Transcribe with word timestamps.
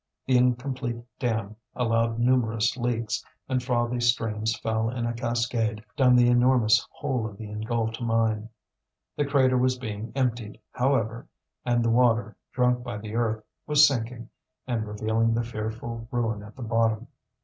The 0.25 0.35
incomplete 0.35 1.03
dam 1.19 1.57
allowed 1.75 2.17
numerous 2.17 2.75
leaks, 2.75 3.23
and 3.47 3.61
frothy 3.61 3.99
streams 4.01 4.57
fell 4.57 4.89
in 4.89 5.05
a 5.05 5.13
cascade 5.13 5.85
down 5.95 6.15
the 6.15 6.27
enormous 6.27 6.87
hole 6.91 7.27
of 7.27 7.37
the 7.37 7.47
engulfed 7.51 8.01
mine. 8.01 8.49
The 9.15 9.25
crater 9.25 9.59
was 9.59 9.77
being 9.77 10.11
emptied, 10.15 10.59
however, 10.71 11.27
and 11.65 11.85
the 11.85 11.91
water, 11.91 12.35
drunk 12.51 12.83
by 12.83 12.97
the 12.97 13.13
earth, 13.13 13.43
was 13.67 13.87
sinking, 13.87 14.31
and 14.65 14.87
revealing 14.87 15.35
the 15.35 15.43
fearful 15.43 16.07
ruin 16.09 16.41
at 16.41 16.55
the 16.55 16.63
bottom. 16.63 17.05